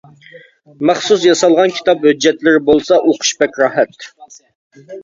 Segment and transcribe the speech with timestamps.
[0.89, 4.13] مەخسۇس ياسالغان كىتاب ھۆججەتلىرى بولسا ئوقۇش بەك راھەت.